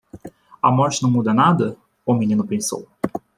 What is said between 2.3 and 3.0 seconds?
pensou.